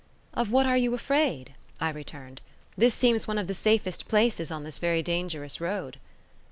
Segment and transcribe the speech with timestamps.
[0.33, 2.41] "Of what are you afraid?" I returned.
[2.75, 5.99] "This seems one of the safest places on this very dangerous road."